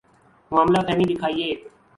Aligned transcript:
معاملہ 0.51 0.79
فہمی 0.87 1.05
دکھائیے۔ 1.11 1.49